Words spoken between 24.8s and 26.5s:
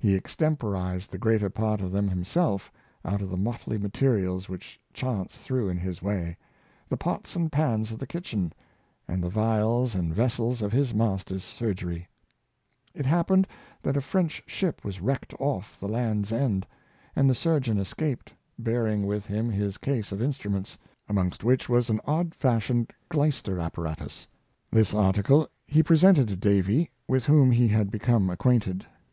article he presented to